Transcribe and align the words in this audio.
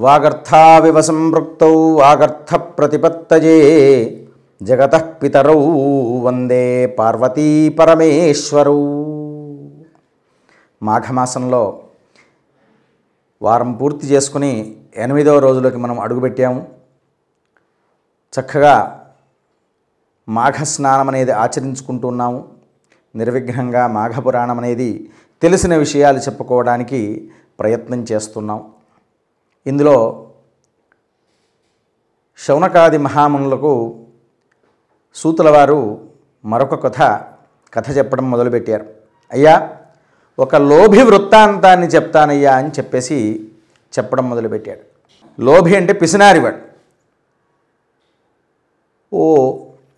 వాగర్థావివ 0.00 1.00
సంపృక్తౌ 1.00 2.00
వాగర్థ 2.00 2.54
ప్రతిపత్తజే 2.54 3.54
జగత 4.62 4.94
పితరౌ 5.22 5.60
వందే 6.20 6.86
పార్వతీ 6.86 7.68
పరమేశ్వరౌ 7.68 8.80
మాఘమాసంలో 10.82 11.80
వారం 13.42 13.72
పూర్తి 13.72 14.06
చేసుకుని 14.06 14.76
ఎనిమిదవ 14.96 15.38
రోజులోకి 15.38 15.76
మనం 15.76 16.00
అడుగుపెట్టాము. 16.00 16.68
చక్కగా 18.32 19.06
మాఘ 20.28 20.62
స్నానం 20.62 21.08
అనేది 21.08 21.32
ఆచరించుకుంటున్నాము 21.32 22.48
నిర్విఘ్నంగా 23.16 23.86
మాఘపురాణం 23.86 24.58
అనేది 24.58 25.10
తెలిసిన 25.42 25.76
విషయాలు 25.76 26.18
చెప్పుకోవడానికి 26.18 27.30
ప్రయత్నం 27.60 28.06
చేస్తున్నాం. 28.12 28.64
ఇందులో 29.66 30.28
శౌనకాది 32.38 32.98
మహామునులకు 32.98 34.04
సూతుల 35.14 35.50
వారు 35.50 36.08
మరొక 36.44 36.86
కథ 36.86 36.98
కథ 37.74 37.96
చెప్పడం 37.96 38.30
మొదలుపెట్టారు. 38.30 38.94
అయ్యా 39.32 39.76
ఒక 40.38 40.56
లోభి 40.56 41.02
వృత్తాంతాన్ని 41.02 41.86
చెప్తానయ్యా 41.86 42.56
అని 42.56 42.68
చెప్పేసి 42.68 43.48
చెప్పడం 43.98 44.30
మొదలుపెట్టాడు. 44.30 44.80
లోభి 45.42 45.76
అంటే 45.76 45.92
పిసినారివాడు. 45.92 46.58
ఓ 49.12 49.56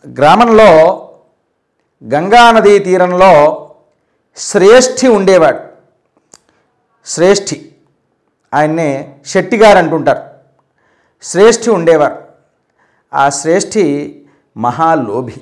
గ్రామంలో 0.09 0.95
గంగానదీ 2.14 2.78
తీరంలో 2.78 3.64
శ్రేష్ఠి 4.37 5.09
ఉండేవాడు. 5.09 5.59
శ్రేష్ఠి. 7.06 7.67
ఆయన్నే 8.55 9.15
శెట్టిగారు 9.27 9.79
అంటుంటారు 9.79 10.23
శ్రేష్ఠి 11.23 11.70
ఉండేవారు. 11.70 12.16
ఆ 13.15 13.29
శ్రేష్ఠి 13.29 13.85
మహాలోభి. 14.57 15.35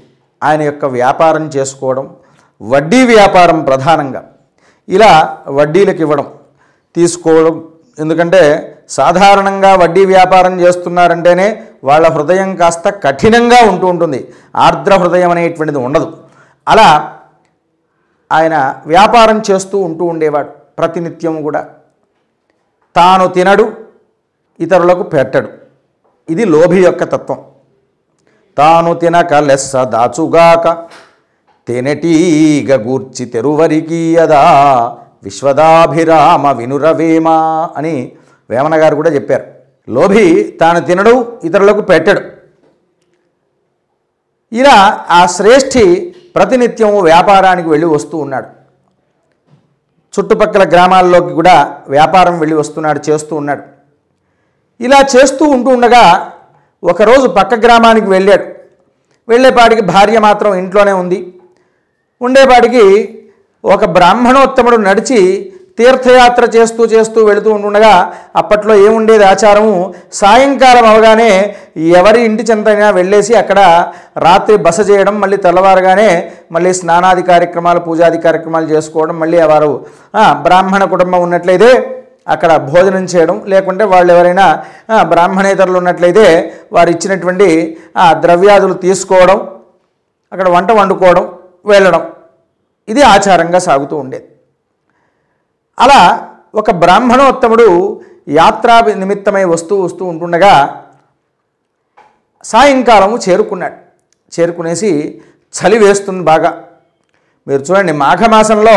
ఆయన 0.43 0.63
యొక్క 0.63 0.85
వ్యాపారం 0.85 1.49
చేసుకోవడం 1.49 2.17
వడ్డీ 2.63 3.07
వ్యాపారం 3.07 3.65
ప్రధానంగా. 3.65 4.23
ఇలా 4.89 5.39
వడ్డీలకు 5.49 6.01
ఇవ్వడం 6.01 6.27
తీసుకోవడం. 6.97 7.69
ఎందుకంటే 7.99 8.73
సాధారణంగా 8.89 9.75
వడ్డీ 9.75 10.05
వ్యాపారం 10.05 10.61
చేస్తున్నారంటేనే 10.61 11.63
వాళ్ళ 11.85 12.09
హృదయం 12.09 12.57
కాస్త 12.57 12.89
కఠినంగా 12.89 13.71
ఉంటూ 13.71 13.87
ఉంటుంది. 13.87 14.35
ఆర్ద్ర 14.57 14.95
హృదయం 14.95 15.31
అనేటువంటిది 15.31 15.79
ఉండదు. 15.79 16.17
అలా 16.69 17.19
ఆయన 18.33 18.83
వ్యాపారం 18.87 19.43
చేస్తూ 19.51 19.79
ఉంటూ 19.79 20.05
ఉండేవాడు 20.05 20.49
ప్రతినిత్యం 20.49 21.43
కూడా. 21.43 21.67
తాను 22.97 23.27
తినడు 23.27 23.73
ఇతరులకు 24.61 25.03
పెట్టడు. 25.03 25.49
ఇది 26.33 26.45
లోభి 26.45 26.85
యొక్క 26.85 27.05
తత్వం. 27.05 27.39
తాను 28.59 28.95
తినక 28.95 29.35
లెస్స 29.35 29.77
దాచుగాక 29.77 30.67
తేనెటీగ 31.69 32.77
గూర్చి 32.77 33.25
తెరువరికీయదా 33.27 34.43
విశ్వదాభిరామ 35.25 36.51
వినురవేమ 36.51 37.29
అని 37.77 37.95
వేమన 38.51 38.75
గారు 38.83 38.97
కూడా 38.97 39.11
చెప్పారు. 39.11 39.47
లోభి 39.89 40.27
తాను 40.61 40.81
తినడు 40.81 41.15
ఇతరులకు 41.45 41.81
పెట్టడు. 41.81 42.23
ఇలా 44.53 44.77
ఆ 45.11 45.27
శ్రేష్ఠి 45.27 45.85
ప్రతినిత్యం 46.37 46.93
వ్యాపారానికి 47.03 47.69
వెళ్ళి 47.69 47.87
వస్తూ 47.87 48.19
ఉన్నాడు. 48.19 48.56
చుట్టుపక్కల 50.17 50.65
గ్రామాల్లోకి 50.69 51.33
కూడా 51.35 51.57
వ్యాపారం 51.89 52.39
వెళ్ళి 52.39 52.57
వస్తున్నాడు 52.57 53.01
చేస్తూ 53.11 53.37
ఉన్నాడు. 53.37 53.63
ఇలా 54.81 55.01
చేస్తూ 55.15 55.45
ఉంటూ 55.45 55.71
ఉండగా 55.71 56.05
ఒకరోజు 56.85 57.27
పక్క 57.29 57.55
గ్రామానికి 57.55 58.07
వెళ్ళాడు. 58.07 58.47
వెళ్ళేపాటికి 59.29 59.83
భార్య 59.83 60.19
మాత్రం 60.19 60.55
ఇంట్లోనే 60.55 60.93
ఉంది. 60.93 61.19
ఉండేపాటికి 62.21 62.85
ఒక 63.65 63.85
బ్రాహ్మణోత్తముడు 63.85 64.77
నడిచి 64.77 65.21
తీర్థయాత్ర 65.79 66.45
చేస్తూ 66.57 66.85
చేస్తూ 66.85 67.25
వెళుతూ 67.25 67.51
ఉండగా 67.51 68.13
అప్పట్లో 68.37 68.75
ఏముండేది 68.75 69.25
ఆచారము? 69.25 69.95
సాయంకాలం 70.13 70.87
అవగానే 70.93 71.57
ఎవరి 71.77 72.21
ఇంటి 72.25 72.43
చెంతైనా 72.43 72.89
వెళ్ళేసి 72.91 73.33
అక్కడ 73.41 73.61
రాత్రి 74.27 74.55
బస 74.57 74.79
చేయడం 74.91 75.15
మళ్ళీ 75.21 75.37
తెల్లవారుగానే 75.37 76.11
మళ్ళీ 76.53 76.71
స్నానాది 76.73 77.23
కార్యక్రమాలు 77.23 77.81
పూజాది 77.81 78.19
కార్యక్రమాలు 78.19 78.67
చేసుకోవడం 78.67 79.17
మళ్ళీ 79.19 79.39
వారు 79.53 79.73
బ్రాహ్మణ 80.47 80.85
కుటుంబం 80.85 81.23
ఉన్నట్లయితే 81.23 81.71
అక్కడ 82.29 82.53
భోజనం 82.71 83.05
చేయడం 83.05 83.37
లేకుంటే 83.47 83.85
వాళ్ళు 83.85 84.11
ఎవరైనా 84.13 84.47
బ్రాహ్మణేతరులు 85.13 85.79
ఉన్నట్లయితే 85.79 86.25
వారు 86.73 86.91
ఇచ్చినటువంటి 86.91 87.49
ఆ 87.97 88.07
ద్రవ్యాదులు 88.25 88.75
తీసుకోవడం 88.87 89.39
అక్కడ 90.33 90.49
వంట 90.49 90.71
వండుకోవడం 90.79 91.25
వెళ్ళడం. 91.71 92.03
ఇది 92.89 93.03
ఆచారంగా 93.03 93.59
సాగుతూ 93.59 93.95
ఉండేది. 93.97 94.27
అలా 95.79 96.01
ఒక 96.55 96.71
బ్రాహ్మణోత్తముడు 96.83 97.69
యాత్రా 98.29 98.75
నిమిత్తమై 99.03 99.45
వస్తూ 99.55 99.75
వస్తూ 99.83 100.03
ఉంటుండగా 100.05 100.53
సాయంకాలము 102.51 103.17
చేరుకున్నాడు. 103.27 103.77
చేరుకునేసి 104.33 104.91
చలి 105.55 105.79
వేస్తుంది 105.85 106.23
బాగా. 106.31 106.51
మీరు 107.49 107.63
చూడండి 107.67 107.93
మాఘమాసంలో 108.05 108.77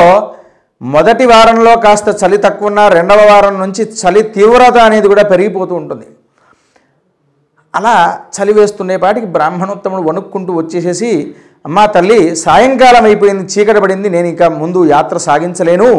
మొదటి 0.81 1.25
వారంలో 1.31 1.71
కాస్త 1.85 2.09
చలి 2.21 2.37
తక్కువ 2.45 2.69
ఉన్న 2.69 2.81
రెండవ 2.97 3.21
వారం 3.31 3.55
నుంచి 3.63 3.83
చలి 4.01 4.21
తీవ్రత 4.35 4.77
అనేది 4.87 5.07
కూడా 5.11 5.23
పెరిగిపోతూ 5.31 5.73
ఉంటుంది. 5.81 6.07
అలా 7.73 7.95
చలి 8.35 8.53
వేస్తుండేపాటికి 8.53 9.27
బ్రాహ్మణోత్తముడు 9.35 10.01
వణుక్కుంటూ 10.09 10.51
వచ్చేసేసి 10.59 11.09
అమ్మా 11.67 11.83
తల్లి 11.95 12.19
సాయంకాలం 12.43 13.03
అయిపోయింది 13.09 13.43
చీకటి 13.53 13.79
పడింది 13.83 14.09
నేను 14.15 14.27
ఇంకా 14.33 14.47
ముందు 14.61 14.79
యాత్ర 14.95 15.17
సాగించలేను. 15.27 15.89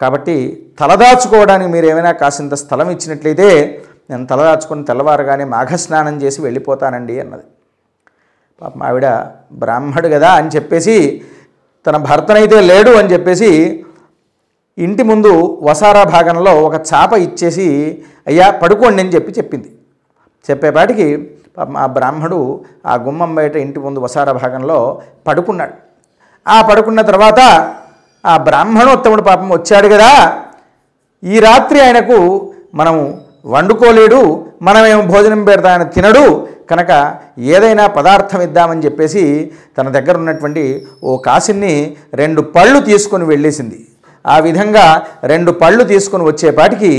కాబట్టి 0.00 0.36
తలదాచుకోవడానికి 0.80 1.70
మీరు 1.74 1.86
ఏమైనా 1.92 2.12
కాసింత 2.22 2.54
స్థలం 2.54 2.90
ఇచ్చినట్లయితే 2.90 3.48
నేను 4.10 4.26
తలదాచుకుని 4.26 4.84
తెల్లవారుగానే 4.84 5.44
మాఘస్నానం 5.44 6.22
చేసి 6.22 6.42
వెళ్ళిపోతానండి 6.42 7.20
అన్నది. 7.20 7.42
పాపం 8.62 8.82
ఆవిడ 8.82 9.06
బ్రాహ్మడు 9.52 10.08
కదా 10.08 10.30
అని 10.30 10.48
చెప్పేసి 10.48 11.22
తన 11.86 11.96
భర్తనైతే 11.96 12.60
లేడు 12.60 12.90
అని 12.90 13.12
చెప్పేసి 13.12 13.84
ఇంటి 14.78 15.02
ముందు 15.02 15.58
వసారా 15.62 16.04
భాగంలో 16.04 16.62
ఒక 16.62 16.74
చాప 16.74 17.12
ఇచ్చేసి 17.12 18.02
అయ్యా 18.26 18.50
పడుకోండి 18.50 19.02
అని 19.02 19.10
చెప్పి 19.10 19.32
చెప్పింది. 19.32 19.76
చెప్పేపాటికి 20.50 21.36
పాపం 21.58 21.76
ఆ 21.76 21.86
బ్రాహ్మడు 21.86 22.64
ఆ 22.86 22.94
గుమ్మం 22.94 23.34
బయట 23.34 23.56
ఇంటి 23.56 23.80
ముందు 23.80 24.00
వసార 24.00 24.32
భాగంలో 24.32 25.02
పడుకున్నాడు. 25.26 25.72
ఆ 26.48 26.62
పడుకున్న 26.62 27.00
తర్వాత 27.00 27.40
ఆ 28.26 28.36
బ్రాహ్మణోత్తముడు 28.36 29.22
పాపం 29.22 29.52
వచ్చాడు 29.52 29.88
కదా. 29.88 30.42
ఈ 31.24 31.38
రాత్రి 31.38 31.80
ఆయనకు 31.80 32.52
మనం 32.74 33.20
వండుకోలేడు 33.44 34.20
మనమేమో 34.62 35.02
భోజనం 35.02 35.44
పెడతా 35.44 35.68
ఆయన 35.72 35.82
తినడు 35.82 36.24
కనుక 36.70 36.90
ఏదైనా 37.38 37.86
పదార్థం 37.86 38.40
ఇద్దామని 38.42 38.84
చెప్పేసి 38.86 39.22
తన 39.78 39.88
దగ్గర 39.88 40.16
ఉన్నటువంటి 40.16 40.64
ఓ 41.04 41.16
కాసిన్ని 41.16 41.74
రెండు 42.20 42.40
పళ్ళు 42.56 42.80
తీసుకొని 42.80 43.24
వెళ్ళేసింది. 43.24 43.78
ఆ 44.24 44.38
విధంగా 44.46 44.86
రెండు 45.32 45.50
పళ్ళు 45.60 45.84
తీసుకొని 45.84 46.24
వచ్చేపాటికి 46.24 46.92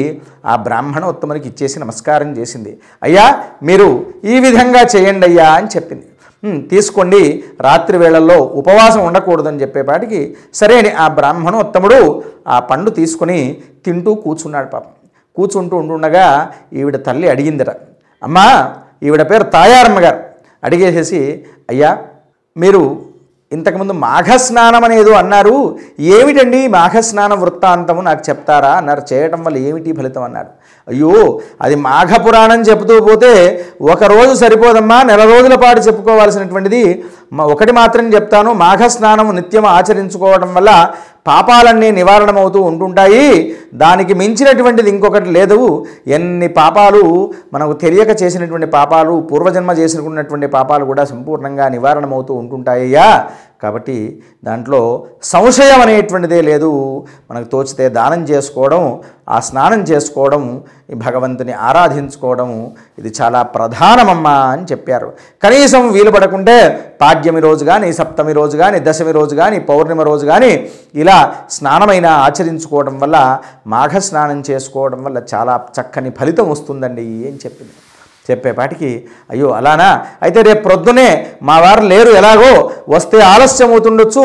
ఆ 0.45 0.55
బ్రాహ్మణోత్తమునికి 0.67 1.47
ఇచ్చేసి 1.47 1.79
నమస్కారం 1.79 2.29
చేసింది. 2.37 2.71
అయ్యా 3.03 3.25
మీరు 3.63 3.89
ఈ 4.23 4.37
విధంగా 4.45 4.81
చేయండి 4.95 5.25
అయ్యా 5.29 5.47
అని 5.57 5.69
చెప్పింది. 5.75 6.07
తీసుకోండి 6.71 7.23
రాత్రి 7.67 7.97
వేళల్లో 8.03 8.37
ఉపవాసం 8.61 9.01
ఉండకూడదని 9.09 9.61
చెప్పేపాటికి 9.63 10.21
సరే 10.59 10.77
అని 10.81 10.91
ఆ 11.03 11.07
బ్రాహ్మణోత్తముడు 11.19 11.99
ఆ 12.47 12.59
పండు 12.71 12.89
తీసుకొని 12.99 13.39
తింటూ 13.85 14.13
కూర్చున్నాడు 14.23 14.69
పాపం. 14.73 14.93
కూర్చుంటూ 15.35 15.77
ఉండుండగా 15.77 16.25
ఈవిడ 16.73 16.97
తల్లి 17.07 17.29
అడిగిందిరా 17.29 17.75
అమ్మా 18.23 18.47
ఈవిడ 19.03 19.21
పేరు 19.31 19.43
తాయారమ్మ 19.43 19.99
గారు 19.99 20.19
అడిగేసేసి 20.63 21.21
అయ్యా 21.69 21.91
మీరు 22.57 22.81
ఇంతకుముందు 23.51 23.93
మాఘస్నానం 23.93 24.83
అనేదో 24.83 25.11
అన్నారు 25.11 25.55
ఏమిటండి 25.99 26.67
మాఘస్నాన 26.67 27.33
వృత్తాంతము? 27.33 28.01
నాకు 28.01 28.21
చెప్తారా? 28.29 28.69
అన్నారు. 28.71 29.13
చేయటం 29.13 29.43
వల్ల 29.43 29.57
ఏమిటి 29.57 29.93
ఫలితం? 29.93 30.23
అన్నారు 30.23 30.51
అయ్యో 30.87 31.41
అది 31.61 31.75
మాఘ 31.87 32.11
పురాణం 32.27 32.61
చెబుతూ 32.61 32.99
పోతే 32.99 33.31
ఒకరోజు 33.81 34.33
సరిపోదమ్మా 34.33 35.03
నెల 35.03 35.23
రోజుల 35.33 35.55
పాటు 35.55 35.79
చెప్పుకోవాల్సినటువంటిది. 35.79 36.83
ఒకటి 37.53 37.71
మాత్రం 37.71 38.13
చెప్తాను 38.13 38.53
మాఘ 38.53 38.87
స్నానం 38.87 39.35
నిత్యం 39.35 39.65
ఆచరించుకోవడం 39.65 40.53
వల్ల 40.53 40.71
పాపాలన్నీ 41.25 41.89
నివారణమవుతూ 41.99 42.59
ఉంటుంటాయి. 42.69 43.27
దానికి 43.83 44.13
మించినటువంటిది 44.21 44.89
ఇంకొకటి 44.93 45.29
లేదు. 45.37 45.59
ఎన్ని 46.17 46.49
పాపాలు 46.61 47.03
మనకు 47.53 47.75
తెలియక 47.83 48.11
చేసినటువంటి 48.23 48.69
పాపాలు 48.77 49.13
పూర్వజన్మ 49.29 49.71
చేసినటువంటి 49.81 50.49
పాపాలు 50.57 50.83
కూడా 50.91 51.05
సంపూర్ణంగా 51.13 51.67
నివారణమవుతూ 51.77 52.33
ఉంటుంటాయ్యా 52.41 53.07
కాబట్టి 53.63 53.95
దాంట్లో 54.47 54.79
సంశయం 55.31 55.79
అనేటువంటిదే 55.85 56.39
లేదు. 56.47 56.69
మనకు 57.29 57.47
తోచితే 57.51 57.85
దానం 57.97 58.21
చేసుకోవడం 58.29 58.83
ఆ 59.35 59.37
స్నానం 59.47 59.81
చేసుకోవడం 59.89 60.43
ఈ 60.91 60.95
భగవంతుని 61.03 61.53
ఆరాధించుకోవడం 61.67 62.49
ఇది 62.99 63.09
చాలా 63.19 63.41
ప్రధానమమ్మా 63.55 64.33
అని 64.53 64.65
చెప్పారు. 64.71 65.09
కనీసం 65.43 65.81
వీలు 65.95 66.11
పడకుంటే 66.15 66.55
పాడ్యమి 67.01 67.41
రోజు 67.47 67.63
కానీ 67.71 67.89
సప్తమి 67.99 68.33
రోజు 68.39 68.55
కానీ 68.63 68.79
దశమి 68.87 69.13
రోజు 69.19 69.35
కానీ 69.41 69.59
పౌర్ణమి 69.69 70.05
రోజు 70.09 70.25
కానీ 70.31 70.51
ఇలా 71.01 71.10
స్నానమైన 71.49 72.07
ఆచరించుకోవడం 72.25 72.99
వల్ల 72.99 73.17
మాఘ 73.67 73.95
స్నానం 74.07 74.41
చేసుకోవడం 74.49 75.03
వల్ల 75.03 75.21
చాలా 75.33 75.55
చక్కని 75.77 76.11
ఫలితం 76.19 76.49
వస్తుందండి 76.49 77.07
అని 77.29 77.39
చెప్పింది. 77.45 77.73
చెప్పేపాటికి 78.31 78.91
అయ్యో 79.29 79.49
అలానా? 79.59 79.89
అయితే 80.25 80.39
రేపు 80.47 80.61
ప్రొద్దునే 80.67 81.07
మా 81.49 81.57
వారు 81.65 81.83
లేరు 81.91 82.11
ఎలాగో? 82.21 82.51
వస్తే 82.89 83.19
ఆలస్యం 83.33 83.69
అవుతుండొచ్చు 83.71 84.23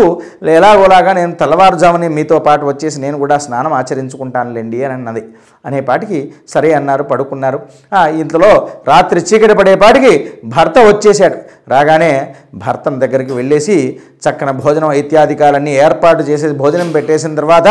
ఎలాగోలాగా 0.58 1.12
నేను 1.12 1.32
తెల్లవారుజామునే 1.40 2.08
మీతో 2.16 2.38
పాటు 2.46 2.64
వచ్చేసి 2.70 3.00
నేను 3.00 3.18
కూడా 3.24 3.38
స్నానం 3.46 3.72
ఆచరించుకుంటానులేండి 3.80 4.80
అని 4.84 4.94
అన్నది. 4.98 5.22
అనేపాటికి 5.64 6.18
సరే 6.48 6.70
అన్నారు 6.78 7.04
పడుకున్నారు. 7.12 7.58
ఇంతలో 8.22 8.50
రాత్రి 8.88 9.20
చీకటి 9.28 9.54
పడేపాటికి 9.60 10.12
భర్త 10.54 10.78
వచ్చేసాడు 10.90 11.38
రాగానే 11.72 12.10
భర్తం 12.64 12.94
దగ్గరికి 13.00 13.32
వెళ్ళేసి 13.32 13.76
చక్కన 14.24 14.50
భోజనం 14.60 14.92
ఇత్యాదికాలన్నీ 15.00 15.72
ఏర్పాటు 15.86 16.22
చేసేసి 16.28 16.54
భోజనం 16.62 16.88
పెట్టేసిన 16.92 17.32
తర్వాత 17.34 17.68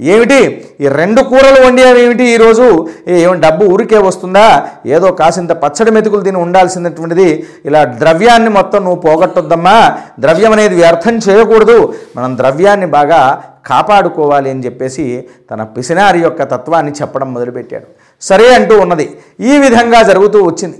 ఏమిటి? 0.00 0.68
ఈ 0.80 0.88
రెండు 0.88 1.20
కూరలు 1.20 1.66
వండావేమిటి 1.66 2.24
ఈరోజు? 2.24 2.88
ఏమి 3.08 3.40
డబ్బు 3.40 3.64
ఊరికే 3.64 3.98
వస్తుందా? 3.98 4.68
ఏదో 4.86 5.12
కాసింత 5.12 5.50
పచ్చడి 5.50 5.90
మెతుకులు 5.90 6.20
తిని 6.20 6.36
ఉండాల్సినటువంటిది. 6.36 7.46
ఇలా 7.64 7.84
ద్రవ్యాన్ని 7.84 8.50
మొత్తం 8.50 8.84
నువ్వు 8.84 9.00
పోగొట్టొద్దమ్మా. 9.00 9.98
ద్రవ్యం 10.20 10.52
అనేది 10.52 10.74
వ్యర్థం 10.74 11.16
చేయకూడదు. 11.16 11.94
మనం 12.16 12.36
ద్రవ్యాన్ని 12.36 12.86
బాగా 12.86 13.44
కాపాడుకోవాలి 13.66 14.50
అని 14.50 14.64
చెప్పేసి 14.64 15.24
తన 15.50 15.62
పిసినారి 15.62 16.20
యొక్క 16.20 16.42
తత్వాన్ని 16.42 16.92
చెప్పడం 16.92 17.34
మొదలుపెట్టాడు. 17.34 17.84
సరే 18.20 18.54
అంటూ 18.54 18.80
ఉన్నది. 18.80 19.16
ఈ 19.40 19.58
విధంగా 19.58 20.02
జరుగుతూ 20.02 20.42
వచ్చింది. 20.42 20.78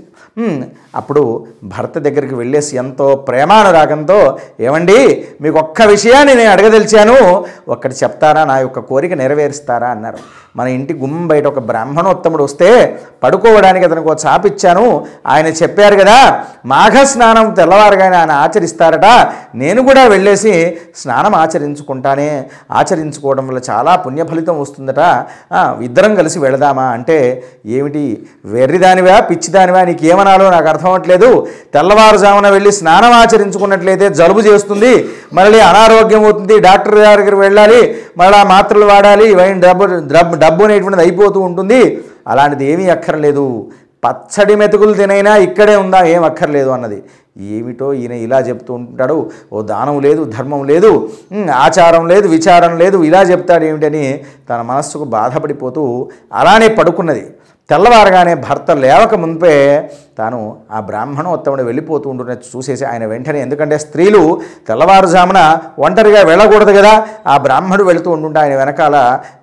అప్పుడు 0.95 1.45
భర్త 1.63 1.99
దగ్గరికి 1.99 2.35
వెళ్ళేసి 2.35 2.77
ఎంతో 2.77 3.15
ప్రేమానురాగంతో 3.15 4.37
ఏమండి 4.59 5.25
మీకు 5.41 5.59
ఒక్క 5.59 5.81
విషయాన్ని 5.81 6.35
నేను 6.35 6.49
అడగదలిచాను. 6.49 7.45
ఒక్కటి 7.67 7.95
చెప్తారా? 8.03 8.43
నా 8.43 8.57
యొక్క 8.59 8.79
కోరిక 8.79 9.13
నెరవేరుస్తారా? 9.13 9.87
అన్నారు. 9.87 10.17
మన 10.55 10.67
ఇంటి 10.67 10.93
గుమ్మ 10.93 11.27
బయట 11.27 11.45
ఒక 11.45 11.59
బ్రాహ్మణోత్తముడు 11.59 12.43
వస్తే 12.43 12.99
పడుకోవడానికి 13.23 13.85
అతనికి 13.85 14.07
ఒక 14.07 14.17
చాపిచ్చాను 14.25 15.05
ఆయన 15.27 15.47
చెప్పారు 15.47 15.95
కదా 15.95 16.43
మాఘ 16.65 17.03
స్నానం 17.03 17.53
తెల్లవారుగానే 17.53 18.17
ఆయన 18.17 18.31
ఆచరిస్తారట. 18.31 19.27
నేను 19.55 19.83
కూడా 19.83 20.07
వెళ్ళేసి 20.07 20.77
స్నానం 20.95 21.35
ఆచరించుకుంటానే. 21.35 22.45
ఆచరించుకోవడం 22.71 23.47
వల్ల 23.47 23.59
చాలా 23.69 23.95
పుణ్యఫలితం 23.95 24.61
వస్తుందట. 24.61 25.25
ఇద్దరం 25.81 26.15
కలిసి 26.15 26.39
వెళదామా? 26.39 26.83
అంటే 26.83 27.43
ఏమిటి? 27.65 28.23
వెర్రిదానివా? 28.45 29.19
పిచ్చిదానివా? 29.19 29.81
నీకు 29.83 30.05
ఏమనాలో 30.05 30.49
నాకు 30.49 30.67
అర్థం 30.67 30.80
అవ్వట్లేదు. 30.89 31.29
తెల్లవారుజామున 31.73 32.47
వెళ్ళి 32.55 32.71
స్నానం 32.79 33.13
ఆచరించుకున్నట్లయితే 33.21 34.09
జలుబు 34.19 34.41
చేస్తుంది. 34.49 34.93
మళ్ళీ 35.39 35.59
అనారోగ్యం 35.69 36.23
అవుతుంది. 36.29 36.57
డాక్టర్ 36.67 36.97
దగ్గరికి 37.07 37.41
వెళ్ళాలి. 37.45 37.81
మళ్ళీ 38.17 38.41
మాత్రలు 38.53 38.87
వాడాలి. 38.93 39.27
ఇవన్నీ 39.33 39.59
డబ్బు 39.67 39.85
డబ్బు 40.15 40.35
డబ్బు 40.45 40.63
అనేటువంటిది 40.67 41.05
అయిపోతూ 41.07 41.39
ఉంటుంది. 41.49 41.81
అలాంటిది 42.27 42.65
ఏమీ 42.73 42.87
అక్కర్లేదు. 42.97 43.45
పచ్చడి 44.05 44.53
మెతుకులు 44.59 44.93
తినైనా 44.99 45.33
ఇక్కడే 45.47 45.73
ఉందా? 45.81 45.99
ఏం 46.13 46.21
అక్కర్లేదు 46.29 46.69
అన్నది. 46.75 46.97
ఏమిటో 47.55 47.87
ఈయన 47.99 48.13
ఇలా 48.23 48.39
చెప్తూ 48.47 48.71
ఉంటాడు. 48.77 49.17
ఓ 49.53 49.61
దానం 49.71 49.97
లేదు 50.05 50.21
ధర్మం 50.35 50.61
లేదు 50.71 50.89
ఆచారం 51.65 52.03
లేదు 52.11 52.25
విచారం 52.27 52.73
లేదు 52.81 52.97
ఇలా 53.09 53.21
చెప్తాడు 53.31 53.63
ఏమిటని 53.69 54.03
తన 54.49 54.59
మనస్సుకు 54.71 55.05
బాధపడిపోతూ 55.15 55.83
అలానే 56.39 56.67
పడుకున్నది. 56.79 57.23
తెల్లవారగానే 57.69 58.33
భర్త 58.47 58.71
లేవక 58.83 59.15
మునిపే 59.15 59.55
తాను 60.17 60.39
ఆ 60.71 60.79
బ్రాహ్మణోత్తముడు 60.87 61.63
వెళ్ళిపోతూ 61.67 62.05
ఉంటున్నది 62.11 62.47
చూసేసి 62.49 62.83
ఆయన 62.87 63.03
వెంటనే 63.11 63.39
ఎందుకంటే 63.43 63.75
స్త్రీలు 63.83 64.21
తెల్లవారుజామున 64.67 65.39
ఒంటరిగా 65.85 66.21
వెళ్ళకూడదు 66.29 66.73
కదా 66.77 66.91
ఆ 67.27 67.37
బ్రాహ్మణుడు 67.45 67.83
వెళుతూ 67.89 68.09
ఉంటుంటే 68.15 68.39
ఆయన 68.41 68.55
వెనకాల 68.59 68.95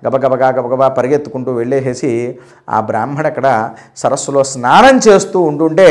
గబగబగా 0.05 0.49
గబగబా 0.57 0.87
పరిగెత్తుకుంటూ 0.97 1.53
వెళ్ళేసేసి 1.57 2.11
ఆ 2.69 2.79
బ్రాహ్మడు 2.87 3.29
అక్కడ 3.29 3.47
సరస్సులో 3.97 4.43
స్నానం 4.51 4.97
చేస్తూ 5.07 5.39
ఉంటుంటే 5.49 5.87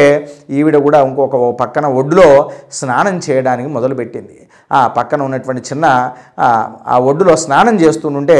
ఈవిడ 0.57 0.77
కూడా 0.87 1.01
ఇంకొక 1.07 1.37
ఓ 1.43 1.51
పక్కన 1.59 1.87
ఒడ్డులో 1.99 2.29
స్నానం 2.73 3.17
చేయడానికి 3.27 3.69
మొదలుపెట్టింది. 3.75 4.37
ఆ 4.71 4.81
పక్కన 4.97 5.21
ఉన్నటువంటి 5.27 5.63
చిన్న 5.69 5.87
ఆ, 6.39 6.49
ఆ 6.87 6.97
ఒడ్డులో 7.07 7.35
స్నానం 7.43 7.75
చేస్తుంటే 7.83 8.37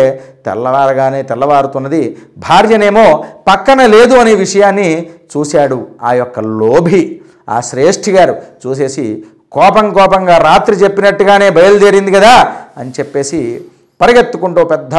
తెల్లవారగానే 0.47 1.21
తెల్లవారుతున్నది 1.29 2.03
భార్యనేమో 2.39 3.07
పక్కన 3.47 3.81
లేదు 3.95 4.15
అనే 4.21 4.33
విషయాన్ని 4.43 4.89
చూశాడు 5.33 5.79
ఆ 6.03 6.13
యొక్క 6.13 6.39
లోభి 6.61 7.03
ఆ 7.49 7.59
శ్రేష్ఠి 7.61 8.13
గారు 8.13 8.35
చూసేసి 8.63 9.05
కోపం 9.57 9.87
కోపంగా 9.95 10.39
రాత్రి 10.39 10.77
చెప్పినట్టుగానే 10.77 11.51
బయలుదేరింది 11.51 12.11
కదా 12.11 12.33
అని 12.81 12.91
చెప్పేసి 12.99 13.41
పరిగెత్తుకుంటూ 14.01 14.63
పెద్ద 14.65 14.95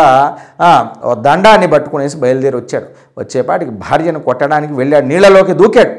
ఓ 1.04 1.14
దండాన్ని 1.28 1.68
పట్టుకునేసి 1.68 2.18
బయలుదేరి 2.18 2.58
వచ్చాడు. 2.58 2.88
వచ్చేపాటికి 3.18 3.72
భార్యను 3.84 4.20
కొట్టడానికి 4.20 4.74
వెళ్ళాడు 4.74 5.06
నీళ్ళలోకి 5.06 5.54
దూకాడు. 5.62 5.94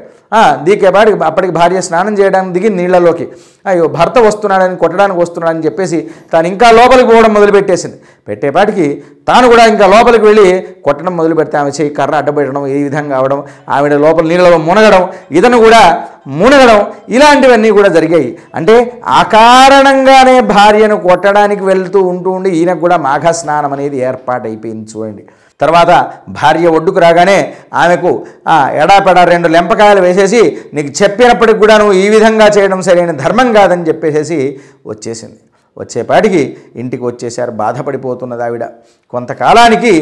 దీకేపాటికి 0.66 1.16
అప్పటికి 1.28 1.52
భార్య 1.58 1.80
స్నానం 1.86 2.14
చేయడానికి 2.18 2.52
దిగి 2.56 2.70
నీళ్ళలోకి 2.78 3.26
అయ్యో 3.70 3.86
భర్త 3.96 4.18
వస్తున్నాడని 4.26 4.76
కొట్టడానికి 4.82 5.18
వస్తున్నాడని 5.20 5.64
చెప్పేసి 5.66 5.98
తాను 6.32 6.46
ఇంకా 6.52 6.66
లోపలికి 6.78 7.08
పోవడం 7.10 7.32
మొదలుపెట్టేసింది. 7.36 7.96
పెట్టేపాటికి 8.28 8.86
తాను 9.28 9.46
కూడా 9.52 9.64
ఇంకా 9.72 9.86
లోపలికి 9.94 10.24
వెళ్ళి 10.28 10.46
కొట్టడం 10.86 11.14
మొదలు 11.16 11.34
పెడితే 11.40 11.56
ఆమె 11.62 11.72
చేయి 11.78 11.90
కర్ర 11.98 12.14
అడ్డబెట్టడం 12.20 12.62
ఈ 12.76 12.78
విధంగా 12.86 13.14
అవడం 13.20 13.40
ఆవిడ 13.76 13.94
లోపల 14.04 14.24
నీళ్ళలో 14.30 14.58
మునగడం 14.68 15.02
ఇతను 15.38 15.58
కూడా 15.66 15.82
మునగడం 16.38 16.80
ఇలాంటివన్నీ 17.16 17.70
కూడా 17.76 17.90
జరిగాయి. 17.96 18.30
అంటే 18.54 18.74
ఆ 19.18 19.20
కారణంగానే 19.36 20.36
భార్యను 20.54 20.96
కొట్టడానికి 21.08 21.62
వెళ్తూ 21.70 22.00
ఉంటూ 22.12 22.30
ఉండి 22.38 22.50
ఈయనకు 22.60 22.82
కూడా 22.86 22.96
మాఘ 23.08 23.32
స్నానం 23.40 23.72
అనేది 23.72 23.98
ఏర్పాటైపోయింది 24.10 24.86
చూడండి. 24.92 25.24
తర్వాత 25.60 25.92
భార్య 26.38 26.68
ఒడ్డుకు 26.78 27.00
రాగానే 27.06 27.38
ఆమెకు 27.82 28.12
ఎడాపెడ 28.80 29.10
ఎడాపెడా 29.10 29.22
రెండు 29.32 29.48
లెంపకాయలు 29.54 30.00
వేసేసి 30.00 30.40
నీకు 30.74 30.90
చెప్పినప్పటికి 31.02 31.58
కూడా 31.58 31.74
నువ్వు 31.78 31.94
ఈ 32.02 32.08
విధంగా 32.14 32.46
చేయడం 32.56 32.80
సరైన 32.88 33.12
ధర్మం 33.24 33.48
కాదని 33.52 33.86
చెప్పేసేసి 33.88 34.38
వచ్చేసింది. 34.86 35.40
వచ్చేపాటికి 35.76 36.40
ఇంటికి 36.80 37.02
వచ్చేసారు 37.08 37.52
బాధపడిపోతున్నది 37.60 38.42
ఆవిడ. 38.46 38.64
కొంతకాలానికి 39.12 39.92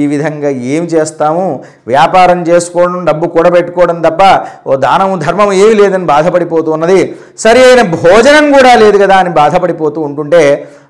ఈ 0.00 0.04
విధంగా 0.12 0.50
ఏం 0.74 0.84
చేస్తాము? 0.94 1.44
వ్యాపారం 1.92 2.40
చేసుకోవడం 2.48 3.04
డబ్బు 3.08 3.26
కూడబెట్టుకోవడం 3.34 3.98
తప్ప 4.06 4.22
ఓ 4.66 4.76
దానము 4.86 5.16
ధర్మం 5.26 5.50
ఏమీ 5.62 5.74
లేదని 5.82 6.06
బాధపడిపోతూ 6.14 6.70
ఉన్నది. 6.76 7.00
సరి 7.44 7.62
అయిన 7.66 7.82
భోజనం 7.96 8.46
కూడా 8.56 8.72
లేదు 8.82 8.98
కదా 9.04 9.18
అని 9.24 9.32
బాధపడిపోతూ 9.40 10.00
ఉంటుంటే 10.00 10.42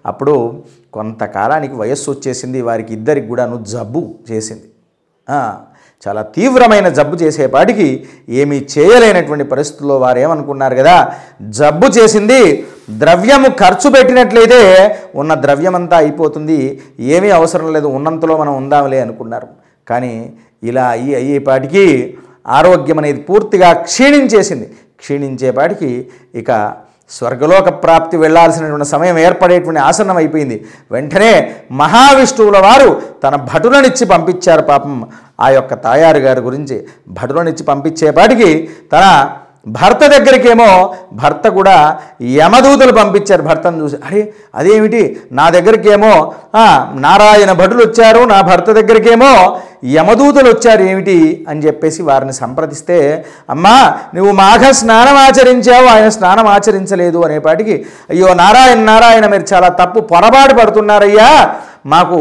అప్పుడు 0.06 0.62
కొంతకాలానికి 0.92 1.74
వయస్సు 1.74 2.08
వచ్చేసింది 2.10 2.62
వారికి 2.62 2.92
ఇద్దరికి 2.94 3.26
కూడాను 3.28 3.56
జబ్బు 3.64 4.02
చేసింది. 4.30 4.68
చాలా 6.02 6.22
తీవ్రమైన 6.22 6.88
జబ్బు 6.88 7.16
చేసేపాటికి 7.16 7.86
ఏమీ 8.28 8.66
చేయలేనటువంటి 8.74 9.44
పరిస్థితుల్లో 9.44 9.98
వారు 9.98 10.18
ఏమనుకున్నారు 10.18 10.74
కదా 10.74 10.96
జబ్బు 11.58 11.86
చేసింది 11.98 12.66
ద్రవ్యము 12.90 13.48
ఖర్చు 13.48 13.88
పెట్టినట్లయితే 13.90 14.60
ఉన్న 15.14 15.34
ద్రవ్యమంతా 15.34 15.96
అయిపోతుంది 15.96 16.80
ఏమీ 17.00 17.30
అవసరం 17.30 17.72
లేదు 17.72 17.86
ఉన్నంతలో 17.86 18.36
మనం 18.38 18.52
ఉందాంలే 18.56 19.00
అనుకున్నారు. 19.00 19.48
కానీ 19.86 20.32
ఇలా 20.62 20.88
అయ్యి 20.88 21.14
అయ్యేపాటికి 21.14 21.84
ఆరోగ్యం 22.46 22.98
అనేది 22.98 23.20
పూర్తిగా 23.20 23.72
క్షీణించేసింది. 23.72 24.66
క్షీణించేపాటికి 24.98 25.90
ఇక 26.34 26.50
స్వర్గలోక 27.10 27.68
ప్రాప్తి 27.82 28.16
వెళ్ళాల్సినటువంటి 28.16 28.88
సమయం 28.88 29.18
ఏర్పడేటువంటి 29.18 29.80
ఆసనం 29.80 30.16
అయిపోయింది. 30.16 30.56
వెంటనే 30.92 31.32
మహావిష్ణువుల 31.72 32.58
వారు 32.66 33.02
తన 33.24 33.36
భటులనిచ్చి 33.52 34.06
పంపించారు 34.06 34.62
పాపం 34.62 34.94
ఆ 35.40 35.48
యొక్క 35.48 35.74
తాయారు 35.74 36.18
గారి 36.18 36.40
గురించి. 36.40 36.76
భటులనిచ్చి 37.08 37.62
పంపించేపాటికి 37.62 38.50
తన 38.92 39.04
భర్త 39.66 40.02
దగ్గరికేమో 40.06 40.68
భర్త 41.12 41.48
కూడా 41.48 41.76
యమదూతలు 42.34 42.92
పంపించారు 42.92 43.42
భర్తను 43.42 43.82
చూసి. 43.82 43.96
అరే 44.06 44.20
అదేమిటి? 44.54 45.02
నా 45.32 45.46
దగ్గరికేమో 45.56 46.12
నారాయణ 47.06 47.52
భటులు 47.52 47.82
వచ్చారు 47.84 48.20
నా 48.32 48.40
భర్త 48.40 48.70
దగ్గరికేమో 48.78 49.32
యమదూతలు 49.82 50.48
వచ్చారు 50.48 50.82
ఏమిటి 50.82 51.44
అని 51.48 51.62
చెప్పేసి 51.62 52.02
వారిని 52.02 52.32
సంప్రదిస్తే 52.32 53.26
అమ్మా 53.50 53.74
నువ్వు 54.14 54.32
మాఘ 54.32 54.70
స్నానం 54.70 55.16
ఆచరించావు 55.16 55.86
ఆయన 55.86 56.08
స్నానం 56.08 56.46
ఆచరించలేదు 56.46 57.24
అనేపాటికి 57.24 57.86
అయ్యో 58.10 58.34
నారాయణ 58.34 58.78
నారాయణ 58.78 59.26
మీరు 59.26 59.46
చాలా 59.54 59.68
తప్పు 59.68 60.00
పొరపాటు 60.00 60.54
పడుతున్నారయ్యా. 60.54 61.58
మాకు 61.86 62.18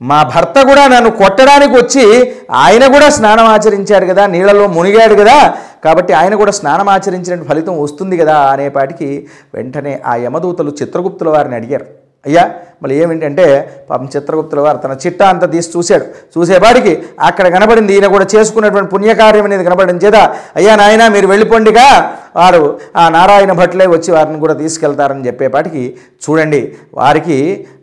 మా 0.00 0.22
భర్త 0.22 0.62
కూడా 0.62 0.86
నన్ను 0.86 1.10
కొట్టడానికి 1.10 1.74
వచ్చి 1.76 2.04
ఆయన 2.50 2.86
కూడా 2.86 3.08
స్నానం 3.08 3.44
ఆచరించాడు 3.44 4.06
కదా 4.06 4.26
నీళ్ళలో 4.26 4.66
మునిగాడు 4.66 5.14
కదా 5.14 5.36
కాబట్టి 5.84 6.12
ఆయన 6.12 6.34
కూడా 6.34 6.52
స్నానం 6.52 6.88
ఆచరించిన 6.88 7.42
ఫలితం 7.42 7.82
వస్తుంది 7.82 8.16
కదా 8.16 8.36
అనేపాటికి 8.48 9.28
వెంటనే 9.54 10.00
ఆ 10.06 10.14
యమదూతలు 10.16 10.70
చిత్రగుప్తుల 10.82 11.28
వారిని 11.28 11.54
అడిగారు. 11.54 11.86
అయ్యా 12.26 12.42
మళ్ళీ 12.82 12.94
ఏమిటంటే 13.02 13.44
పాపం 13.90 14.06
చిత్రగుప్తుల 14.14 14.60
వారు 14.60 14.78
తన 14.84 14.92
చిట్టా 15.02 15.26
అంతా 15.32 15.46
తీసి 15.46 15.68
చూశాడు. 15.76 16.04
చూసేవాడికి 16.34 16.92
అక్కడ 17.28 17.46
కనబడింది 17.56 17.92
ఈయన 17.94 18.06
కూడా 18.06 18.26
చేసుకున్నటువంటి 18.34 18.90
పుణ్యకార్యం 18.94 19.44
అనేది 19.48 19.64
కనబడింది 19.64 20.04
చేత 20.06 20.18
అయ్యా 20.56 20.72
నాయన 20.76 21.08
మీరు 21.08 21.26
వెళ్ళిపోండిగా. 21.26 21.86
వారు 22.36 22.62
ఆ 22.96 23.04
నారాయణ 23.08 23.52
భట్లే 23.52 23.86
వచ్చి 23.86 24.10
వారిని 24.16 24.40
కూడా 24.40 24.54
తీసుకెళ్తారని 24.54 25.26
చెప్పేపాటికి 25.26 25.84
చూడండి 26.24 26.62
వారికి 26.94 27.38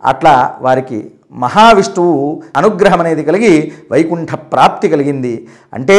అట్లా 0.05 0.36
వారికి 0.62 1.00
మహావిష్ణువు 1.31 2.41
అనుగ్రహం 2.57 3.00
అనేది 3.00 3.24
కలిగి 3.24 3.53
వైకుంఠ 3.91 4.31
ప్రాప్తి 4.53 4.88
కలిగింది. 4.89 5.33
అంటే 5.74 5.98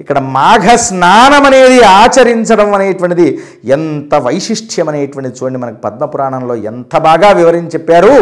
ఇక్కడ 0.00 0.18
మాఘ 0.18 0.66
స్నానం 0.86 1.44
అనేది 1.50 1.78
ఆచరించడం 2.00 2.72
అనేటువంటిది 2.74 3.28
ఎంత 3.76 4.14
వైశిష్ట్యం 4.14 4.88
అనేటువంటిది 4.88 5.36
చూడండి 5.38 5.58
మనకు 5.58 5.80
పద్మపురాణంలో 5.86 6.54
ఎంత 6.54 6.96
బాగా 7.08 7.30
వివరించి 7.30 7.74
చెప్పారు. 7.76 8.14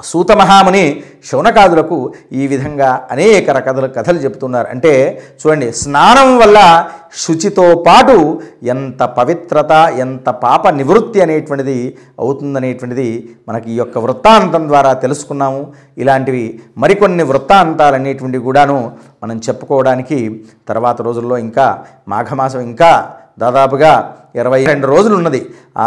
సూత 0.00 0.32
మహాముని 0.32 1.02
శౌనకాదులకు 1.28 2.12
ఈ 2.32 2.46
విధంగా 2.46 3.06
అనేక 3.10 3.50
రకాల 3.50 3.86
కథలు 3.86 4.18
చెబుతున్నారు. 4.18 4.68
అంటే 4.68 4.92
చూడండి 5.40 5.72
స్నానం 5.72 6.38
వల్ల 6.38 6.88
శుచితో 7.22 7.84
పాటు 7.86 8.42
ఎంత 8.62 9.02
పవిత్రత 9.02 9.72
ఎంత 9.98 10.28
పాప 10.28 10.68
నివృత్తి 10.68 11.20
అనేటువంటిది 11.20 11.96
అవుతుందనేటువంటిది 12.18 13.08
మనకి 13.48 13.72
ఈ 13.72 13.76
యొక్క 13.76 13.98
వృత్తాంతం 13.98 14.68
ద్వారా 14.68 14.92
తెలుసుకున్నాము. 14.92 15.72
ఇలాంటివి 15.98 16.60
మరికొన్ని 16.78 17.22
వృత్తాంతాలు 17.22 17.94
అనేటువంటివి 17.94 18.44
కూడాను 18.44 18.92
మనం 19.22 19.36
చెప్పుకోవడానికి 19.36 20.44
తర్వాత 20.68 21.02
రోజుల్లో 21.02 21.38
ఇంకా 21.38 21.84
మాఘమాసం 22.08 22.60
ఇంకా 22.60 23.16
దాదాపుగా 23.38 23.92
ఇరవై 24.40 24.60
రెండు 24.66 24.86
రోజులు 24.86 25.14
ఉన్నది 25.16 25.40
ఆ 25.76 25.86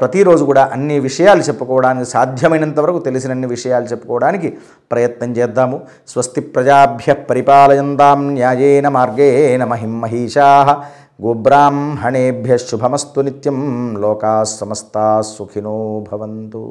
ప్రతిరోజు 0.00 0.44
కూడా 0.44 0.62
అన్ని 0.72 0.96
విషయాలు 1.00 1.42
చెప్పుకోవడానికి 1.48 2.10
సాధ్యమైనంత 2.10 2.78
వరకు 2.80 2.98
తెలిసినన్ని 2.98 3.46
విషయాలు 3.46 3.84
చెప్పుకోవడానికి 3.84 4.50
ప్రయత్నం 4.92 5.32
చేద్దాము. 5.32 5.78
స్వస్తి 6.08 6.40
ప్రజాభ్య 6.40 7.12
పరిపాలయందాం 7.30 8.22
న్యాయేన 8.34 8.88
మార్గేణ 8.88 9.64
మహిం 9.64 9.94
మహిషా 10.00 10.50
గోబ్రాహ్మణేభ్య 11.24 12.56
శుభమస్తు 12.68 13.20
నిత్యం 13.20 13.58
లోకా 14.00 14.44
సమస్తా 14.44 15.06
సుఖినో 15.20 16.04
భవంతు. 16.12 16.64